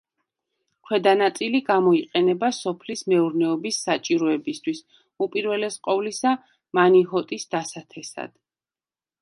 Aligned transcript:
ქვედა 0.85 1.11
ნაწილი 1.17 1.59
გამოიყენება 1.67 2.49
სოფლის 2.59 3.03
მეურნეობის 3.13 3.79
საჭიროებისთვის, 3.89 4.81
უპირველეს 5.27 5.79
ყოვლისა 5.89 6.35
მანიჰოტის 6.81 7.51
დასათესად. 7.57 8.39